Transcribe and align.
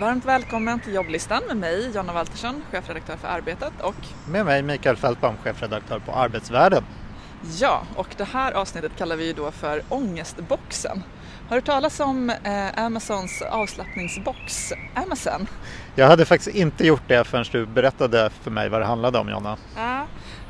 Varmt 0.00 0.24
välkommen 0.24 0.80
till 0.80 0.94
jobblistan 0.94 1.42
med 1.48 1.56
mig, 1.56 1.90
Jonna 1.94 2.12
Waltersson, 2.12 2.62
chefredaktör 2.70 3.16
för 3.16 3.28
Arbetet 3.28 3.72
och 3.82 3.94
med 4.28 4.44
mig 4.44 4.62
Mikael 4.62 4.96
Fältbaum, 4.96 5.36
chefredaktör 5.36 5.98
på 5.98 6.12
Arbetsvärlden. 6.12 6.84
Ja, 7.58 7.82
och 7.96 8.06
det 8.16 8.24
här 8.24 8.52
avsnittet 8.52 8.92
kallar 8.98 9.16
vi 9.16 9.26
ju 9.26 9.32
då 9.32 9.50
för 9.50 9.82
Ångestboxen. 9.88 11.02
Har 11.48 11.56
du 11.56 11.62
talat 11.62 12.00
om 12.00 12.30
eh, 12.30 12.84
Amazons 12.84 13.42
avslappningsbox 13.42 14.72
Amazon? 14.94 15.46
Jag 15.94 16.06
hade 16.06 16.24
faktiskt 16.24 16.56
inte 16.56 16.86
gjort 16.86 17.08
det 17.08 17.24
förrän 17.24 17.44
du 17.52 17.66
berättade 17.66 18.30
för 18.30 18.50
mig 18.50 18.68
vad 18.68 18.80
det 18.80 18.86
handlade 18.86 19.18
om 19.18 19.28
Jonna. 19.28 19.56
Ja. 19.76 20.06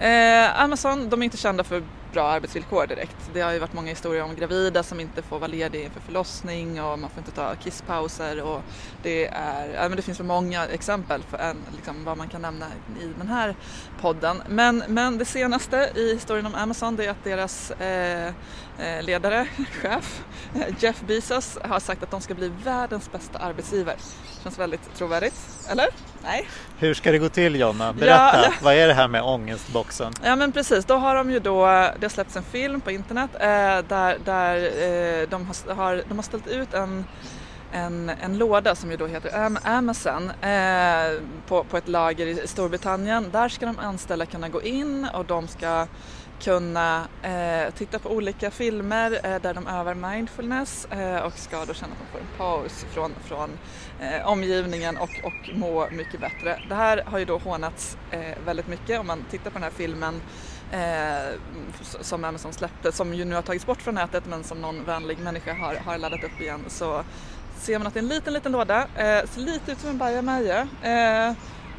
Eh, 0.07 0.63
Amazon, 0.63 1.09
de 1.09 1.21
är 1.21 1.25
inte 1.25 1.37
kända 1.37 1.65
för 1.65 1.83
bra 2.13 2.29
arbetsvillkor 2.29 2.87
direkt. 2.87 3.17
Det 3.33 3.41
har 3.41 3.53
ju 3.53 3.59
varit 3.59 3.73
många 3.73 3.89
historier 3.89 4.23
om 4.23 4.35
gravida 4.35 4.83
som 4.83 5.01
inte 5.01 5.23
får 5.23 5.39
vara 5.39 5.51
lediga 5.51 5.85
inför 5.85 6.01
förlossning 6.01 6.83
och 6.83 6.99
man 6.99 7.11
får 7.11 7.19
inte 7.19 7.31
ta 7.31 7.55
kisspauser 7.55 8.43
och 8.43 8.63
det, 9.03 9.27
är, 9.27 9.75
ja, 9.75 9.89
men 9.89 9.97
det 9.97 10.03
finns 10.03 10.17
för 10.17 10.25
många 10.25 10.67
exempel 10.67 11.23
för 11.23 11.39
en, 11.39 11.57
liksom, 11.77 12.05
vad 12.05 12.19
man 12.19 12.29
kan 12.29 12.43
nämna 12.43 12.67
i 13.01 13.07
den 13.19 13.29
här 13.29 13.55
podden. 14.01 14.43
Men, 14.49 14.83
men 14.89 15.19
det 15.19 15.25
senaste 15.25 15.91
i 15.95 16.15
historien 16.15 16.47
om 16.47 16.55
Amazon 16.55 16.97
det 16.97 17.07
är 17.07 17.11
att 17.11 17.25
deras 17.25 17.71
eh, 17.71 18.27
eh 18.79 19.03
ledare, 19.03 19.47
chef, 19.83 20.23
Jeff 20.79 21.01
Bezos 21.01 21.59
har 21.65 21.81
sagt 21.81 22.03
att 22.03 22.11
de 22.11 22.21
ska 22.21 22.35
bli 22.35 22.53
världens 22.65 23.13
bästa 23.13 23.39
arbetsgivare. 23.39 23.97
Känns 24.43 24.59
väldigt 24.59 24.95
trovärdigt, 24.95 25.35
eller? 25.71 25.87
Nej. 26.23 26.49
Hur 26.79 26.95
ska 26.95 27.13
det 27.13 27.19
gå 27.19 27.29
till 27.29 27.61
Jonna? 27.61 27.93
Berätta, 27.93 28.15
ja, 28.15 28.43
ja. 28.45 28.53
vad 28.63 28.75
är 28.75 28.89
det 28.89 28.95
här 28.95 29.09
med 29.09 29.23
ångestboxen? 29.23 30.13
Ja 30.25 30.37
men 30.37 30.53
precis, 30.53 30.85
då 30.85 30.95
har 30.95 31.15
de 31.15 31.31
ju 31.31 31.39
då, 31.39 31.89
det 32.01 32.05
har 32.05 32.11
släppts 32.11 32.37
en 32.37 32.43
film 32.43 32.81
på 32.81 32.91
internet 32.91 33.31
eh, 33.35 33.89
där, 33.89 34.19
där 34.25 34.57
eh, 34.57 35.29
de, 35.29 35.47
har, 35.77 36.09
de 36.09 36.19
har 36.19 36.23
ställt 36.23 36.47
ut 36.47 36.75
en 36.75 37.05
en, 37.73 38.09
en 38.09 38.39
låda 38.39 38.75
som 38.75 38.91
ju 38.91 38.97
då 38.97 39.07
heter 39.07 39.51
Amazon 39.65 40.31
eh, 40.31 41.23
på, 41.47 41.65
på 41.65 41.77
ett 41.77 41.89
lager 41.89 42.27
i 42.27 42.47
Storbritannien. 42.47 43.31
Där 43.33 43.49
ska 43.49 43.67
de 43.67 43.79
anställda 43.79 44.27
kunna 44.27 44.49
gå 44.49 44.63
in 44.63 45.09
och 45.15 45.25
de 45.25 45.49
ska 45.49 45.87
kunna 46.41 47.09
eh, 47.23 47.75
titta 47.75 47.99
på 47.99 48.11
olika 48.11 48.51
filmer 48.51 49.21
eh, 49.25 49.43
där 49.43 49.55
de 49.55 49.67
övar 49.67 49.95
mindfulness 49.95 50.85
eh, 50.85 51.19
och 51.19 51.33
ska 51.33 51.65
då 51.65 51.75
känna 51.75 51.93
att 51.93 51.99
de 51.99 52.13
får 52.13 52.19
en 52.21 52.39
paus 52.39 52.87
från, 52.91 53.13
från 53.25 53.51
eh, 54.01 54.29
omgivningen 54.29 54.97
och, 54.97 55.11
och 55.25 55.57
må 55.57 55.89
mycket 55.91 56.21
bättre. 56.21 56.63
Det 56.69 56.75
här 56.75 57.03
har 57.07 57.19
ju 57.19 57.25
då 57.25 57.39
hånats 57.39 57.97
eh, 58.11 58.45
väldigt 58.45 58.69
mycket 58.69 59.01
om 59.01 59.07
man 59.07 59.25
tittar 59.31 59.51
på 59.51 59.55
den 59.55 59.63
här 59.63 59.71
filmen 59.71 60.21
eh, 60.71 61.35
som 62.01 62.25
Amazon 62.25 62.53
släppte, 62.53 62.93
som 62.93 63.15
ju 63.15 63.25
nu 63.25 63.35
har 63.35 63.43
tagits 63.43 63.67
bort 63.67 63.83
från 63.83 63.95
nätet 63.95 64.27
men 64.27 64.45
som 64.45 64.61
någon 64.61 64.85
vänlig 64.85 65.19
människa 65.19 65.55
har, 65.55 65.75
har 65.75 65.99
laddat 65.99 66.25
upp 66.25 66.41
igen 66.41 66.65
så 66.69 67.05
ser 67.59 67.79
man 67.79 67.87
att 67.87 67.95
det 67.95 68.01
är 68.01 68.03
en 68.03 68.09
liten, 68.09 68.33
liten 68.33 68.53
låda, 68.53 68.81
eh, 68.83 69.27
ser 69.29 69.41
lite 69.41 69.73
ut 69.73 69.81
som 69.81 69.91
en 69.91 69.99
bajamaja. 69.99 70.69
Eh, 70.83 71.33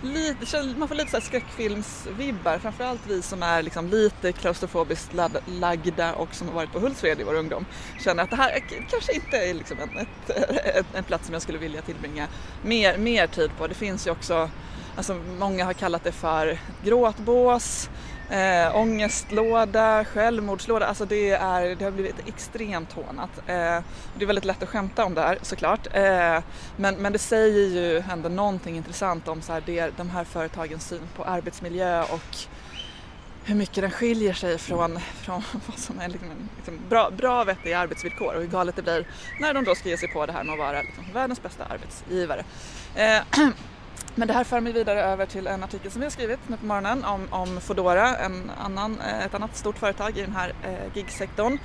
lite, 0.03 0.63
man 0.77 0.87
får 0.87 0.95
lite 0.95 1.11
så 1.11 1.21
skräckfilmsvibbar, 1.21 2.57
framförallt 2.57 3.01
vi 3.07 3.21
som 3.21 3.43
är 3.43 3.63
liksom 3.63 3.87
lite 3.89 4.31
klaustrofobiskt 4.31 5.13
lagda 5.45 6.13
och 6.13 6.35
som 6.35 6.47
har 6.47 6.55
varit 6.55 6.71
på 6.71 6.79
Hultsfred 6.79 7.19
i 7.19 7.23
vår 7.23 7.33
ungdom 7.33 7.65
känner 7.99 8.23
att 8.23 8.29
det 8.29 8.35
här 8.35 8.63
kanske 8.89 9.13
inte 9.13 9.37
är 9.37 9.53
liksom 9.53 9.77
en, 9.79 10.07
ett, 10.75 10.85
en 10.93 11.03
plats 11.03 11.25
som 11.25 11.33
jag 11.33 11.41
skulle 11.41 11.57
vilja 11.57 11.81
tillbringa 11.81 12.27
mer, 12.63 12.97
mer 12.97 13.27
tid 13.27 13.51
på. 13.57 13.67
Det 13.67 13.73
finns 13.73 14.07
ju 14.07 14.11
också, 14.11 14.49
alltså 14.95 15.13
många 15.39 15.65
har 15.65 15.73
kallat 15.73 16.03
det 16.03 16.11
för 16.11 16.59
gråtbås, 16.83 17.89
Eh, 18.31 18.75
ångestlåda, 18.75 20.05
självmordslåda, 20.05 20.85
alltså 20.85 21.05
det, 21.05 21.31
är, 21.31 21.75
det 21.75 21.83
har 21.83 21.91
blivit 21.91 22.27
extremt 22.27 22.93
hånat. 22.93 23.29
Eh, 23.37 23.79
det 24.15 24.21
är 24.21 24.25
väldigt 24.25 24.45
lätt 24.45 24.63
att 24.63 24.69
skämta 24.69 25.05
om 25.05 25.13
det 25.13 25.21
här 25.21 25.37
såklart. 25.41 25.87
Eh, 25.93 26.39
men, 26.77 26.95
men 26.95 27.13
det 27.13 27.19
säger 27.19 27.67
ju 27.67 28.03
ändå 28.11 28.29
någonting 28.29 28.77
intressant 28.77 29.27
om 29.27 29.41
så 29.41 29.53
här, 29.53 29.63
det, 29.65 29.97
de 29.97 30.09
här 30.09 30.23
företagens 30.23 30.87
syn 30.87 31.07
på 31.15 31.23
arbetsmiljö 31.23 32.03
och 32.03 32.37
hur 33.43 33.55
mycket 33.55 33.81
den 33.81 33.91
skiljer 33.91 34.33
sig 34.33 34.57
från, 34.57 34.99
från 34.99 35.41
vad 35.67 35.77
som 35.77 35.99
är 35.99 36.07
liksom, 36.07 36.29
liksom 36.55 36.79
bra, 36.89 37.09
bra 37.11 37.43
vettiga 37.43 37.79
arbetsvillkor 37.79 38.35
och 38.35 38.41
hur 38.41 38.47
galet 38.47 38.75
det 38.75 38.81
blir 38.81 39.07
när 39.39 39.53
de 39.53 39.63
då 39.63 39.75
ska 39.75 39.89
ge 39.89 39.97
sig 39.97 40.13
på 40.13 40.25
det 40.25 40.31
här 40.31 40.43
med 40.43 40.53
att 40.53 40.59
vara 40.59 40.81
liksom, 40.81 41.03
världens 41.13 41.43
bästa 41.43 41.65
arbetsgivare. 41.65 42.43
Eh, 42.95 43.21
Men 44.15 44.27
det 44.27 44.33
här 44.33 44.43
för 44.43 44.59
mig 44.59 44.73
vidare 44.73 45.03
över 45.03 45.25
till 45.25 45.47
en 45.47 45.63
artikel 45.63 45.91
som 45.91 46.01
vi 46.01 46.05
har 46.05 46.11
skrivit 46.11 46.39
nu 46.47 46.57
på 46.57 46.65
morgonen 46.65 47.03
om, 47.03 47.27
om 47.29 47.61
Foodora, 47.61 48.15
en 48.17 48.51
annan, 48.57 48.99
eh, 48.99 49.25
ett 49.25 49.33
annat 49.33 49.57
stort 49.57 49.77
företag 49.77 50.17
i 50.17 50.21
den 50.21 50.35
här 50.35 50.53
eh, 50.63 50.97
gigsektorn. 50.97 51.59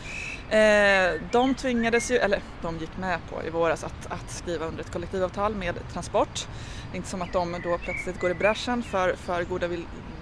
Eh, 0.50 1.20
de 1.32 1.54
tvingades 1.54 2.10
ju, 2.10 2.16
eller 2.16 2.40
de 2.62 2.78
gick 2.78 2.96
med 2.96 3.18
på 3.30 3.46
i 3.46 3.50
våras 3.50 3.84
att, 3.84 4.06
att 4.12 4.30
skriva 4.30 4.66
under 4.66 4.84
ett 4.84 4.92
kollektivavtal 4.92 5.54
med 5.54 5.74
Transport. 5.92 6.48
Det 6.90 6.94
är 6.94 6.96
inte 6.96 7.08
som 7.08 7.22
att 7.22 7.32
de 7.32 7.52
då 7.64 7.78
plötsligt 7.78 8.20
går 8.20 8.30
i 8.30 8.34
bräschen 8.34 8.82
för, 8.82 9.16
för 9.16 9.44
goda 9.44 9.68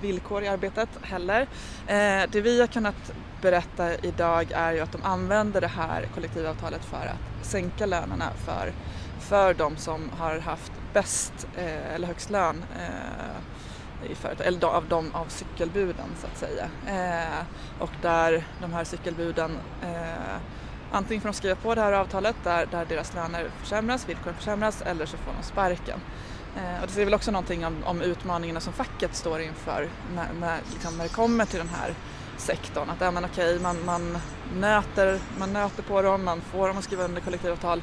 villkor 0.00 0.42
i 0.42 0.48
arbetet 0.48 0.88
heller. 1.02 1.40
Eh, 1.86 2.30
det 2.30 2.40
vi 2.40 2.60
har 2.60 2.66
kunnat 2.66 3.12
berätta 3.42 3.94
idag 3.94 4.52
är 4.52 4.72
ju 4.72 4.80
att 4.80 4.92
de 4.92 5.02
använder 5.02 5.60
det 5.60 5.66
här 5.66 6.08
kollektivavtalet 6.14 6.84
för 6.84 7.06
att 7.06 7.46
sänka 7.46 7.86
lönerna 7.86 8.30
för, 8.44 8.72
för 9.20 9.54
de 9.54 9.76
som 9.76 10.10
har 10.18 10.38
haft 10.38 10.72
bäst 10.94 11.46
eh, 11.56 11.94
eller 11.94 12.06
högst 12.06 12.30
lön 12.30 12.64
eh, 12.78 14.10
i 14.10 14.14
företag, 14.14 14.46
eller 14.46 14.66
av 14.66 14.84
de 14.88 15.14
av 15.14 15.26
cykelbuden 15.28 16.08
så 16.20 16.26
att 16.26 16.38
säga. 16.38 16.68
Eh, 16.86 17.44
och 17.78 17.90
där 18.02 18.44
de 18.60 18.72
här 18.72 18.84
cykelbuden 18.84 19.58
eh, 19.82 20.36
antingen 20.92 21.20
får 21.20 21.28
de 21.28 21.34
skriva 21.34 21.56
på 21.56 21.74
det 21.74 21.80
här 21.80 21.92
avtalet 21.92 22.36
där, 22.44 22.66
där 22.70 22.84
deras 22.84 23.14
löner 23.14 23.50
försämras, 23.60 24.08
villkoren 24.08 24.36
försämras 24.36 24.82
eller 24.82 25.06
så 25.06 25.16
får 25.16 25.32
de 25.40 25.42
sparken. 25.42 26.00
Eh, 26.56 26.80
och 26.80 26.86
det 26.86 26.92
säger 26.92 27.06
väl 27.06 27.14
också 27.14 27.30
någonting 27.30 27.66
om, 27.66 27.84
om 27.84 28.00
utmaningarna 28.00 28.60
som 28.60 28.72
facket 28.72 29.14
står 29.14 29.40
inför 29.40 29.88
när, 30.14 30.28
när, 30.40 30.58
liksom, 30.72 30.96
när 30.96 31.04
det 31.04 31.14
kommer 31.14 31.44
till 31.44 31.58
den 31.58 31.68
här 31.68 31.94
sektorn. 32.36 32.90
Att 32.90 33.00
ja, 33.00 33.10
men 33.10 33.24
okej, 33.24 33.60
man, 33.60 33.84
man, 33.84 34.18
nöter, 34.54 35.20
man 35.38 35.52
nöter 35.52 35.82
på 35.82 36.02
dem, 36.02 36.24
man 36.24 36.40
får 36.40 36.68
dem 36.68 36.78
att 36.78 36.84
skriva 36.84 37.04
under 37.04 37.20
kollektivavtal 37.20 37.82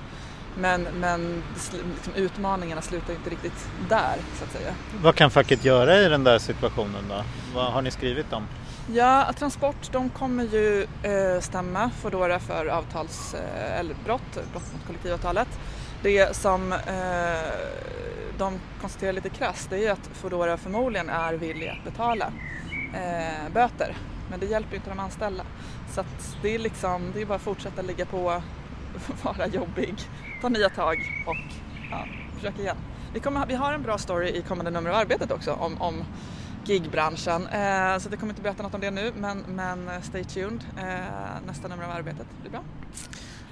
men, 0.57 0.88
men 1.00 1.44
liksom, 1.63 2.13
utmaningarna 2.16 2.81
slutar 2.81 3.13
inte 3.13 3.29
riktigt 3.29 3.67
där 3.89 4.16
så 4.38 4.44
att 4.44 4.51
säga. 4.51 4.73
Vad 5.01 5.16
kan 5.16 5.31
facket 5.31 5.66
göra 5.66 5.97
i 5.97 6.09
den 6.09 6.23
där 6.23 6.39
situationen 6.39 7.03
då? 7.09 7.23
Vad 7.56 7.66
har 7.66 7.81
ni 7.81 7.91
skrivit 7.91 8.34
om? 8.34 8.47
Ja, 8.94 9.34
Transport 9.39 9.91
de 9.91 10.09
kommer 10.09 10.44
ju 10.44 10.88
eh, 11.03 11.41
stämma 11.41 11.89
Foodora 11.89 12.39
för 12.39 12.66
avtals, 12.66 13.34
eh, 13.34 13.79
eller 13.79 13.95
brott, 14.06 14.34
brott 14.34 14.73
mot 14.73 14.85
kollektivavtalet. 14.88 15.47
Det 16.03 16.35
som 16.35 16.73
eh, 16.73 16.79
de 18.38 18.59
konstaterar 18.81 19.13
lite 19.13 19.29
krasst 19.29 19.69
det 19.69 19.88
är 19.88 19.91
att 19.91 20.09
Foodora 20.13 20.57
förmodligen 20.57 21.09
är 21.09 21.33
villig 21.33 21.68
att 21.68 21.91
betala 21.91 22.31
eh, 22.94 23.53
böter. 23.53 23.95
Men 24.29 24.39
det 24.39 24.45
hjälper 24.45 24.72
ju 24.72 24.78
inte 24.78 24.89
de 24.89 25.00
anställda. 25.00 25.44
Så 25.94 26.03
det 26.41 26.56
är 26.56 26.59
liksom, 26.59 27.12
det 27.13 27.22
är 27.22 27.25
bara 27.25 27.35
att 27.35 27.41
fortsätta 27.41 27.81
ligga 27.81 28.06
på, 28.06 28.41
vara 29.24 29.47
jobbig, 29.47 29.96
ta 30.41 30.50
nya 30.50 30.69
tag 30.69 31.24
och 31.28 31.53
ja, 31.91 32.06
försöka 32.35 32.62
igen. 32.62 32.78
Vi, 33.13 33.19
kommer, 33.19 33.46
vi 33.46 33.56
har 33.56 33.74
en 33.74 33.81
bra 33.81 33.97
story 33.97 34.29
i 34.29 34.41
kommande 34.41 34.72
nummer 34.72 34.90
av 34.90 34.96
Arbetet 34.96 35.31
också 35.31 35.53
om, 35.53 35.81
om 35.81 36.03
gigbranschen. 36.66 37.47
Eh, 37.47 37.97
så 37.97 38.09
det 38.09 38.18
kommer 38.18 38.34
inte 38.34 38.41
berätta 38.41 38.63
något 38.63 38.74
om 38.74 38.81
det 38.81 38.91
nu 38.91 39.12
men, 39.18 39.40
men 39.47 40.01
stay 40.01 40.24
tuned. 40.24 40.63
Eh, 40.78 41.46
nästa 41.47 41.68
nummer 41.68 41.84
av 41.84 41.91
Arbetet 41.91 42.28
blir 42.41 42.51
bra. 42.51 42.63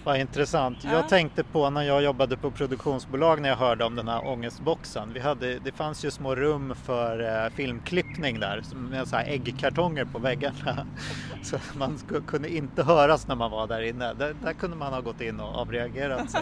Vad 0.10 0.20
intressant. 0.20 0.78
Ja. 0.84 0.92
Jag 0.92 1.10
tänkte 1.10 1.44
på 1.44 1.70
när 1.70 1.82
jag 1.82 2.04
jobbade 2.04 2.38
på 2.38 2.52
produktionsbolag 2.52 3.42
när 3.42 3.50
jag 3.50 3.56
hörde 3.56 3.84
om 3.84 3.96
den 3.96 4.08
här 4.08 4.28
ångestboxen. 4.28 5.14
Vi 5.14 5.20
hade, 5.20 5.60
det 5.60 5.72
fanns 5.72 6.06
ju 6.06 6.12
små 6.12 6.36
rum 6.36 6.76
för 6.86 7.44
eh, 7.46 7.50
filmklippning 7.50 8.40
där 8.40 8.64
med 8.76 9.08
så 9.08 9.16
här 9.16 9.26
äggkartonger 9.26 10.06
på 10.06 10.20
väggarna. 10.20 10.88
Så 11.44 11.58
man 11.78 12.00
kunde 12.28 12.50
inte 12.50 12.84
höras 12.84 13.28
när 13.28 13.36
man 13.36 13.52
var 13.52 13.68
där 13.68 13.82
inne. 13.82 14.14
Där, 14.14 14.36
där 14.44 14.54
kunde 14.54 14.78
man 14.78 14.94
ha 14.94 15.02
gått 15.02 15.22
in 15.22 15.40
och 15.40 15.56
avreagerat 15.56 16.32
sig. 16.32 16.42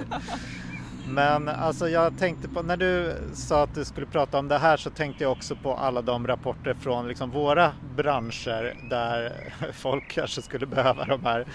Men 1.10 1.48
alltså 1.48 1.90
jag 1.90 2.18
tänkte 2.18 2.50
på, 2.50 2.62
när 2.62 2.78
du 2.78 3.16
sa 3.34 3.64
att 3.64 3.76
du 3.76 3.86
skulle 3.86 4.08
prata 4.08 4.40
om 4.40 4.48
det 4.48 4.58
här 4.58 4.78
så 4.78 4.90
tänkte 4.90 5.24
jag 5.24 5.32
också 5.32 5.56
på 5.56 5.74
alla 5.74 6.02
de 6.02 6.28
rapporter 6.28 6.74
från 6.74 7.08
liksom 7.08 7.32
våra 7.32 7.72
branscher 7.96 8.90
där 8.90 9.34
folk 9.74 10.08
kanske 10.08 10.42
skulle 10.42 10.66
behöva 10.66 11.06
de 11.06 11.26
här 11.26 11.46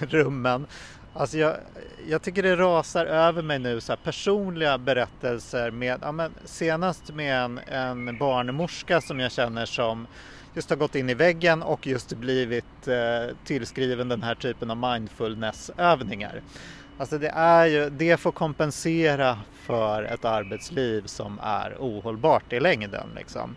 rummen. 0.00 0.66
Alltså 1.14 1.38
jag, 1.38 1.56
jag 2.08 2.22
tycker 2.22 2.42
det 2.42 2.56
rasar 2.56 3.06
över 3.06 3.42
mig 3.42 3.58
nu 3.58 3.80
så 3.80 3.92
här 3.92 3.96
personliga 3.96 4.78
berättelser 4.78 5.70
med, 5.70 5.98
ja 6.02 6.12
men 6.12 6.34
senast 6.44 7.14
med 7.14 7.44
en, 7.44 7.58
en 7.58 8.18
barnmorska 8.18 9.00
som 9.00 9.20
jag 9.20 9.32
känner 9.32 9.66
som 9.66 10.06
just 10.54 10.70
har 10.70 10.76
gått 10.76 10.94
in 10.94 11.10
i 11.10 11.14
väggen 11.14 11.62
och 11.62 11.86
just 11.86 12.12
blivit 12.12 12.88
eh, 12.88 13.36
tillskriven 13.44 14.08
den 14.08 14.22
här 14.22 14.34
typen 14.34 14.70
av 14.70 14.76
mindfulnessövningar. 14.76 16.42
Alltså 16.98 17.18
det 17.18 17.28
är 17.28 17.66
ju, 17.66 17.90
det 17.90 18.16
får 18.16 18.32
kompensera 18.32 19.38
för 19.52 20.02
ett 20.02 20.24
arbetsliv 20.24 21.06
som 21.06 21.40
är 21.42 21.76
ohållbart 21.78 22.52
i 22.52 22.60
längden 22.60 23.06
liksom. 23.16 23.56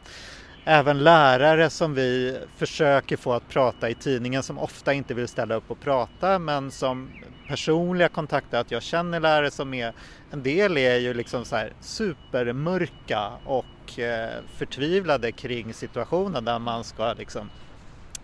även 0.65 1.03
lärare 1.03 1.69
som 1.69 1.93
vi 1.93 2.39
försöker 2.57 3.17
få 3.17 3.33
att 3.33 3.49
prata 3.49 3.89
i 3.89 3.95
tidningen 3.95 4.43
som 4.43 4.59
ofta 4.59 4.93
inte 4.93 5.13
vill 5.13 5.27
ställa 5.27 5.55
upp 5.55 5.71
och 5.71 5.79
prata 5.79 6.39
men 6.39 6.71
som 6.71 7.09
personliga 7.47 8.09
kontakter, 8.09 8.59
att 8.59 8.71
jag 8.71 8.83
känner 8.83 9.19
lärare 9.19 9.51
som 9.51 9.73
är, 9.73 9.93
en 10.31 10.43
del 10.43 10.77
är 10.77 10.97
ju 10.97 11.13
liksom 11.13 11.45
så 11.45 11.55
här 11.55 11.73
supermörka 11.79 13.31
och 13.45 13.99
eh, 13.99 14.29
förtvivlade 14.57 15.31
kring 15.31 15.73
situationen 15.73 16.45
där 16.45 16.59
man 16.59 16.83
ska 16.83 17.13
liksom 17.13 17.49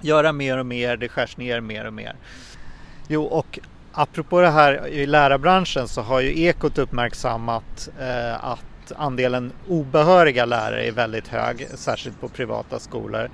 göra 0.02 0.32
mer 0.32 0.58
och 0.58 0.66
mer, 0.66 0.98
det 0.98 1.10
skärs 1.10 1.38
ner 1.38 1.62
mer 1.62 1.86
och 1.86 1.94
mer. 1.94 2.16
Jo, 3.08 3.24
och 3.24 3.60
apropå 3.94 4.42
det 4.42 4.50
här 4.50 4.88
i 4.88 5.06
lärarbranschen 5.06 5.88
så 5.88 6.02
har 6.02 6.20
ju 6.20 6.42
Ekot 6.42 6.78
uppmärksammat 6.78 7.90
eh, 8.00 8.46
att 8.46 8.66
andelen 8.98 9.52
obehöriga 9.68 10.46
lärare 10.46 10.88
är 10.88 10.92
väldigt 10.92 11.28
hög, 11.28 11.68
särskilt 11.76 12.22
på 12.22 12.28
privata 12.28 12.80
skolor. 12.80 13.30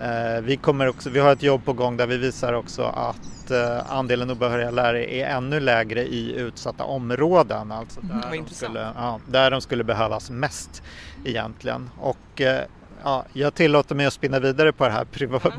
Eh, 0.00 0.40
vi, 0.42 0.56
kommer 0.56 0.88
också, 0.88 1.10
vi 1.10 1.20
har 1.20 1.32
ett 1.32 1.42
jobb 1.42 1.64
på 1.64 1.72
gång 1.72 1.96
där 1.96 2.06
vi 2.06 2.16
visar 2.16 2.52
också 2.52 2.82
att 2.82 3.50
eh, 3.50 3.92
andelen 3.92 4.30
obehöriga 4.30 4.70
lärare 4.70 5.14
är 5.14 5.26
ännu 5.26 5.60
lägre 5.60 6.02
i 6.02 6.34
utsatta 6.36 6.84
områden, 6.84 7.72
alltså 7.72 8.00
mm, 8.00 8.20
där, 8.20 8.30
de 8.30 8.54
skulle, 8.54 8.92
ja, 8.96 9.20
där 9.26 9.50
de 9.50 9.60
skulle 9.60 9.84
behövas 9.84 10.30
mest 10.30 10.82
egentligen. 11.24 11.90
Och, 11.98 12.40
eh, 12.40 12.64
ja, 13.04 13.24
jag 13.32 13.54
tillåter 13.54 13.94
mig 13.94 14.06
att 14.06 14.12
spinna 14.12 14.38
vidare 14.38 14.72
på 14.72 14.84
här, 14.84 15.06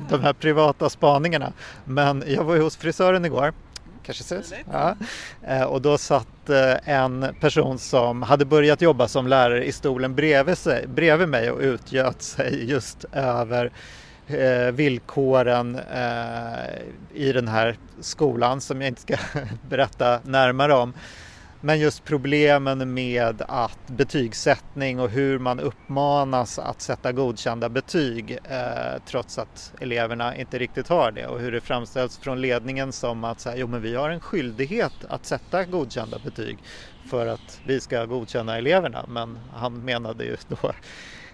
de 0.10 0.22
här 0.22 0.34
privata 0.34 0.90
spaningarna. 0.90 1.54
Men 1.86 2.24
jag 2.28 2.44
var 2.44 2.56
ju 2.56 2.62
hos 2.62 2.78
frisören 2.78 3.26
igår 3.26 3.54
kanske 4.04 4.24
ses. 4.24 4.54
Ja. 4.72 4.96
Eh, 5.48 5.64
och 5.64 5.82
då 5.82 5.98
satt 5.98 6.50
eh, 6.50 6.90
en 6.90 7.36
person 7.40 7.80
som 7.80 8.22
hade 8.22 8.46
börjat 8.46 8.82
jobba 8.82 9.08
som 9.08 9.28
lärare 9.28 9.66
i 9.66 9.72
stolen 9.72 10.16
bredvid, 10.16 10.58
sig, 10.58 10.88
bredvid 10.88 11.28
mig 11.28 11.52
och 11.52 11.60
utgöt 11.60 12.22
sig 12.22 12.70
just 12.70 13.06
över 13.12 13.72
eh, 14.28 14.72
villkoren 14.72 15.80
i 17.14 17.32
den 17.32 17.48
här 17.48 17.78
skolan 18.00 18.62
som 18.62 18.82
jag 18.82 18.88
inte 18.88 19.02
ska 19.02 19.16
berätta 19.70 20.20
närmare 20.24 20.74
om. 20.74 20.94
Men 21.64 21.80
just 21.80 22.04
problemen 22.04 22.94
med 22.94 23.42
att 23.48 23.88
betygssättning 23.88 25.00
och 25.00 25.10
hur 25.10 25.40
man 25.40 25.60
uppmanas 25.60 26.60
att 26.60 26.82
sätta 26.82 27.12
godkända 27.12 27.70
betyg 27.70 28.32
eh, 28.32 29.02
trots 29.06 29.38
att 29.38 29.74
eleverna 29.82 30.36
inte 30.36 30.60
riktigt 30.60 30.88
har 30.88 31.12
det 31.12 31.28
och 31.28 31.40
hur 31.40 31.52
det 31.52 31.62
framställs 31.62 32.18
från 32.18 32.42
ledningen 32.42 32.94
som 32.94 33.24
att 33.24 33.40
så 33.40 33.50
här, 33.50 33.58
jo, 33.58 33.68
men 33.68 33.82
vi 33.82 33.96
har 33.96 34.10
en 34.10 34.20
skyldighet 34.20 35.06
att 35.10 35.26
sätta 35.26 35.66
godkända 35.66 36.20
betyg 36.20 36.64
för 37.10 37.28
att 37.28 37.62
vi 37.64 37.82
ska 37.82 38.06
godkänna 38.06 38.58
eleverna. 38.58 39.06
Men 39.08 39.40
han 39.54 39.86
menade 39.86 40.24
ju 40.24 40.38
då 40.48 40.74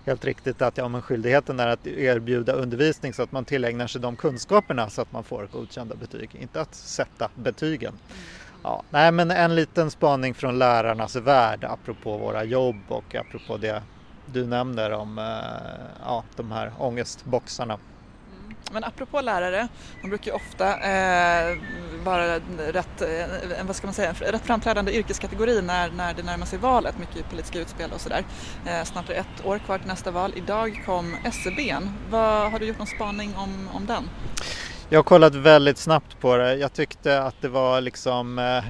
helt 0.06 0.26
riktigt 0.26 0.62
att 0.62 0.78
ja, 0.78 0.88
men 0.88 1.02
skyldigheten 1.02 1.60
är 1.60 1.68
att 1.68 1.88
erbjuda 1.88 2.54
undervisning 2.54 3.14
så 3.14 3.24
att 3.24 3.32
man 3.32 3.46
tillägnar 3.46 3.88
sig 3.88 4.02
de 4.02 4.18
kunskaperna 4.18 4.90
så 4.90 5.02
att 5.02 5.12
man 5.12 5.24
får 5.24 5.48
godkända 5.48 5.96
betyg, 5.96 6.36
inte 6.36 6.62
att 6.62 6.76
sätta 6.76 7.32
betygen. 7.36 8.00
Ja, 8.64 8.84
nej, 8.90 9.12
men 9.12 9.32
en 9.32 9.56
liten 9.56 9.92
spaning 9.92 10.34
från 10.34 10.60
lärarnas 10.60 11.16
värld 11.16 11.64
apropå 11.64 12.18
våra 12.18 12.44
jobb 12.44 12.82
och 12.88 13.16
apropå 13.16 13.58
det 13.58 13.84
du 14.26 14.46
nämner 14.46 14.92
om 14.92 15.18
eh, 15.18 15.26
ja, 16.06 16.24
de 16.36 16.52
här 16.52 16.72
ångestboxarna. 16.80 17.74
Mm. 17.74 18.56
Men 18.72 18.84
apropå 18.84 19.22
lärare, 19.22 19.68
de 20.02 20.08
brukar 20.08 20.32
ju 20.32 20.36
ofta 20.36 20.68
eh, 20.68 21.58
vara 22.04 22.36
rätt, 22.58 23.02
eh, 23.02 23.66
vad 23.66 23.76
ska 23.76 23.88
man 23.88 23.94
säga, 23.94 24.14
rätt 24.14 24.46
framträdande 24.46 24.92
yrkeskategori 24.92 25.62
när, 25.62 25.92
när 25.92 26.14
det 26.14 26.24
närmar 26.24 26.46
sig 26.46 26.60
valet, 26.60 27.00
mycket 27.00 27.30
politiska 27.30 27.60
utspel 27.60 27.92
och 27.92 28.02
sådär. 28.02 28.24
Eh, 28.66 28.84
snart 28.84 29.10
är 29.10 29.14
det 29.14 29.20
ett 29.20 29.46
år 29.46 29.58
kvar 29.58 29.78
till 29.78 29.88
nästa 29.88 30.12
val. 30.12 30.34
Idag 30.36 30.84
kom 30.86 31.16
SCBn. 31.24 31.88
E 32.14 32.16
har 32.52 32.60
du 32.60 32.66
gjort 32.66 32.78
någon 32.78 32.88
spaning 32.88 33.36
om, 33.36 33.70
om 33.74 33.86
den? 33.86 34.10
Jag 34.90 35.00
har 35.00 35.04
kollat 35.04 35.36
väldigt 35.36 35.78
snabbt 35.78 36.20
på 36.20 36.38
det. 36.38 36.56
Jag 36.56 36.74
tyckte 36.74 37.22
att 37.22 37.36
det 37.42 37.48
var 37.48 37.82
liksom 37.82 38.40
eh, 38.40 38.64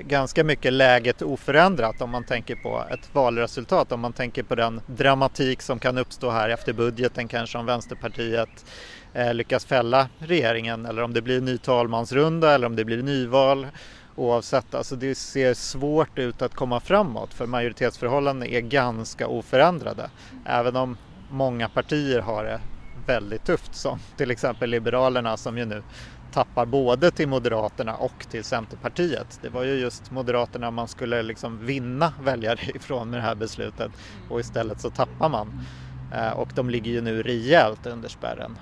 ganska 0.00 0.44
mycket 0.44 0.72
läget 0.72 1.22
oförändrat 1.22 2.00
om 2.00 2.10
man 2.10 2.24
tänker 2.24 2.56
på 2.56 2.84
ett 2.90 3.14
valresultat. 3.14 3.92
Om 3.92 4.00
man 4.00 4.12
tänker 4.12 4.42
på 4.42 4.54
den 4.54 4.80
dramatik 4.86 5.62
som 5.62 5.78
kan 5.78 5.98
uppstå 5.98 6.30
här 6.30 6.48
efter 6.48 6.72
budgeten 6.72 7.28
kanske 7.28 7.58
om 7.58 7.66
Vänsterpartiet 7.66 8.64
eh, 9.12 9.34
lyckas 9.34 9.64
fälla 9.64 10.08
regeringen 10.18 10.86
eller 10.86 11.02
om 11.02 11.14
det 11.14 11.22
blir 11.22 11.40
ny 11.40 11.58
talmansrunda 11.58 12.54
eller 12.54 12.66
om 12.66 12.76
det 12.76 12.84
blir 12.84 13.02
nyval. 13.02 13.66
Oavsett, 14.14 14.74
alltså 14.74 14.96
det 14.96 15.14
ser 15.14 15.54
svårt 15.54 16.18
ut 16.18 16.42
att 16.42 16.54
komma 16.54 16.80
framåt 16.80 17.34
för 17.34 17.46
majoritetsförhållandena 17.46 18.46
är 18.46 18.60
ganska 18.60 19.26
oförändrade. 19.26 20.10
Även 20.44 20.76
om 20.76 20.96
många 21.30 21.68
partier 21.68 22.20
har 22.20 22.44
det 22.44 22.60
väldigt 23.06 23.44
tufft 23.44 23.74
som 23.74 23.98
till 24.16 24.30
exempel 24.30 24.70
Liberalerna 24.70 25.36
som 25.36 25.58
ju 25.58 25.64
nu 25.64 25.82
tappar 26.32 26.66
både 26.66 27.10
till 27.10 27.28
Moderaterna 27.28 27.96
och 27.96 28.26
till 28.30 28.44
Centerpartiet. 28.44 29.38
Det 29.42 29.48
var 29.48 29.62
ju 29.62 29.74
just 29.74 30.10
Moderaterna 30.10 30.70
man 30.70 30.88
skulle 30.88 31.22
liksom 31.22 31.66
vinna 31.66 32.12
väljare 32.22 32.58
ifrån 32.74 33.10
med 33.10 33.18
det 33.18 33.22
här 33.22 33.34
beslutet 33.34 33.92
och 34.30 34.40
istället 34.40 34.80
så 34.80 34.90
tappar 34.90 35.28
man. 35.28 35.66
Eh, 36.14 36.30
och 36.30 36.52
de 36.54 36.70
ligger 36.70 36.90
ju 36.90 37.00
nu 37.00 37.22
rejält 37.22 37.86
under 37.86 38.08
spärren. 38.08 38.58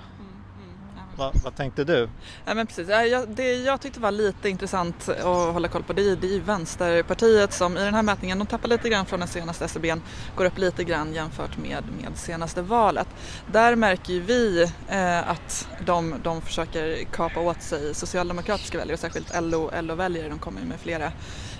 Va, 1.17 1.31
vad 1.43 1.55
tänkte 1.55 1.83
du? 1.83 2.09
Ja, 2.45 2.53
men 2.53 2.67
precis. 2.67 2.89
Jag, 2.89 3.29
det 3.29 3.55
jag 3.55 3.81
tyckte 3.81 3.99
var 3.99 4.11
lite 4.11 4.49
intressant 4.49 5.09
att 5.09 5.53
hålla 5.53 5.67
koll 5.67 5.83
på 5.83 5.93
det 5.93 6.09
är, 6.09 6.15
det 6.15 6.35
är 6.35 6.39
Vänsterpartiet 6.39 7.53
som 7.53 7.77
i 7.77 7.79
den 7.79 7.93
här 7.93 8.03
mätningen, 8.03 8.39
de 8.39 8.47
tappar 8.47 8.67
lite 8.67 8.89
grann 8.89 9.05
från 9.05 9.19
den 9.19 9.29
senaste 9.29 9.65
SCBn, 9.65 10.01
går 10.35 10.45
upp 10.45 10.57
lite 10.57 10.83
grann 10.83 11.13
jämfört 11.13 11.57
med, 11.57 11.83
med 12.01 12.17
senaste 12.17 12.61
valet. 12.61 13.07
Där 13.51 13.75
märker 13.75 14.13
ju 14.13 14.19
vi 14.21 14.63
eh, 14.89 15.29
att 15.29 15.67
de, 15.85 16.15
de 16.23 16.41
försöker 16.41 17.03
kapa 17.03 17.39
åt 17.39 17.61
sig 17.61 17.95
socialdemokratiska 17.95 18.77
väljare, 18.77 18.97
särskilt 18.97 19.41
LO-väljare, 19.41 20.29
de 20.29 20.39
kommer 20.39 20.61
ju 20.61 20.67
med 20.67 20.79
flera 20.79 21.11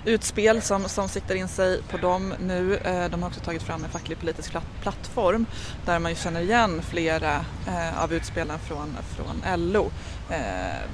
utspel 0.05 0.61
som, 0.61 0.89
som 0.89 1.09
siktar 1.09 1.35
in 1.35 1.47
sig 1.47 1.81
på 1.81 1.97
dem 1.97 2.33
nu. 2.39 2.77
Eh, 2.77 3.09
de 3.09 3.21
har 3.21 3.29
också 3.29 3.41
tagit 3.41 3.63
fram 3.63 3.83
en 3.83 3.89
facklig 3.89 4.19
politisk 4.19 4.53
plattform 4.81 5.45
där 5.85 5.99
man 5.99 6.11
ju 6.11 6.15
känner 6.15 6.41
igen 6.41 6.81
flera 6.81 7.45
eh, 7.67 8.03
av 8.03 8.13
utspelen 8.13 8.59
från, 8.59 8.97
från 9.15 9.59
LO. 9.71 9.91
Eh, 10.29 10.89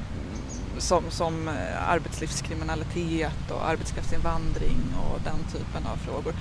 som, 0.78 1.04
som 1.10 1.50
arbetslivskriminalitet 1.88 3.52
och 3.52 3.70
arbetskraftsinvandring 3.70 4.78
och 4.98 5.20
den 5.24 5.44
typen 5.52 5.88
av 5.94 5.98
frågor. 5.98 6.34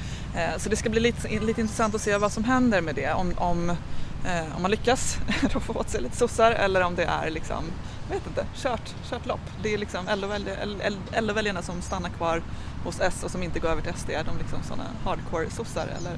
Så 0.59 0.69
det 0.69 0.77
ska 0.77 0.91
bli 0.91 1.01
lite, 1.01 1.41
lite 1.41 1.61
intressant 1.61 1.95
att 1.95 2.01
se 2.01 2.17
vad 2.17 2.33
som 2.33 2.45
händer 2.45 2.81
med 2.81 2.95
det. 2.95 3.13
Om, 3.13 3.33
om, 3.37 3.77
Eh, 4.25 4.57
om 4.57 4.63
man 4.63 4.71
lyckas 4.71 5.19
roffa 5.43 5.73
åt 5.73 5.89
sig 5.89 6.03
lite 6.03 6.17
sossar 6.17 6.53
eller 6.53 6.81
om 6.81 6.95
det 6.95 7.05
är 7.05 7.31
liksom 7.31 7.65
vet 8.11 8.27
inte, 8.27 8.47
kört, 8.55 8.95
kört 9.11 9.27
lopp. 9.27 9.41
Det 9.63 9.75
är 9.75 9.79
liksom 9.79 10.05
LO-väljarna 11.21 11.63
som 11.63 11.83
stannar 11.83 12.09
kvar 12.09 12.43
hos 12.85 13.01
S 13.01 13.25
och 13.25 13.31
som 13.31 13.43
inte 13.43 13.61
går 13.61 13.69
över 13.69 13.83
till 13.83 13.95
SD. 13.95 14.09
De 14.09 14.15
är 14.15 14.39
liksom 14.39 14.63
sådana 14.63 14.85
hardcore-sossar 15.05 15.87
eller 15.99 16.17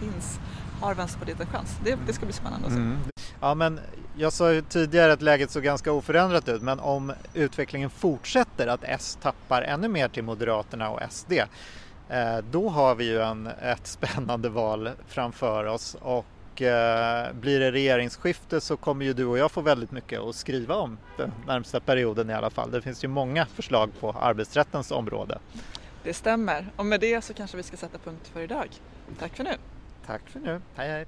finns, 0.00 0.40
har 0.80 0.94
Vänsterpartiet 0.94 1.40
en 1.40 1.46
chans? 1.46 1.76
Det, 1.84 1.98
det 2.06 2.12
ska 2.12 2.26
bli 2.26 2.32
spännande 2.32 2.66
att 2.66 2.72
se. 2.72 2.78
Mm. 2.78 2.98
Ja, 3.40 3.54
men 3.54 3.80
jag 4.16 4.32
sa 4.32 4.52
ju 4.52 4.62
tidigare 4.62 5.12
att 5.12 5.22
läget 5.22 5.50
såg 5.50 5.62
ganska 5.62 5.92
oförändrat 5.92 6.48
ut, 6.48 6.62
men 6.62 6.80
om 6.80 7.12
utvecklingen 7.34 7.90
fortsätter, 7.90 8.66
att 8.66 8.80
S 8.82 9.18
tappar 9.22 9.62
ännu 9.62 9.88
mer 9.88 10.08
till 10.08 10.24
Moderaterna 10.24 10.90
och 10.90 11.00
SD, 11.10 11.32
eh, 12.08 12.38
då 12.50 12.68
har 12.68 12.94
vi 12.94 13.04
ju 13.04 13.22
en, 13.22 13.46
ett 13.46 13.86
spännande 13.86 14.48
val 14.48 14.90
framför 15.08 15.64
oss 15.64 15.96
och 16.56 16.62
eh, 16.62 17.32
blir 17.32 17.60
det 17.60 17.72
regeringsskifte 17.72 18.60
så 18.60 18.76
kommer 18.76 19.04
ju 19.04 19.12
du 19.12 19.26
och 19.26 19.38
jag 19.38 19.50
få 19.50 19.60
väldigt 19.60 19.90
mycket 19.90 20.20
att 20.20 20.34
skriva 20.34 20.74
om 20.74 20.98
den 21.16 21.32
närmsta 21.46 21.80
perioden 21.80 22.30
i 22.30 22.34
alla 22.34 22.50
fall. 22.50 22.70
Det 22.70 22.82
finns 22.82 23.04
ju 23.04 23.08
många 23.08 23.46
förslag 23.46 23.90
på 24.00 24.12
arbetsrättens 24.12 24.90
område. 24.90 25.38
Det 26.02 26.14
stämmer 26.14 26.66
och 26.76 26.86
med 26.86 27.00
det 27.00 27.24
så 27.24 27.34
kanske 27.34 27.56
vi 27.56 27.62
ska 27.62 27.76
sätta 27.76 27.98
punkt 27.98 28.30
för 28.32 28.40
idag. 28.40 28.68
Tack 29.18 29.36
för 29.36 29.44
nu. 29.44 29.54
Tack 30.06 30.22
för 30.30 30.40
nu. 30.40 30.60
Hej 30.74 30.88
hej. 30.88 31.06